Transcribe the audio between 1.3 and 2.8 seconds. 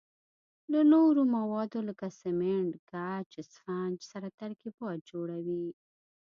موادو لکه سمنټ،